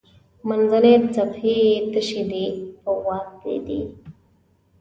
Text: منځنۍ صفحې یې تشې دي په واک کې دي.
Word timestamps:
منځنۍ 0.47 0.93
صفحې 1.15 1.55
یې 1.67 1.77
تشې 1.91 2.23
دي 2.29 2.45
په 2.81 2.91
واک 3.05 3.27
کې 3.41 3.55
دي. 3.65 3.81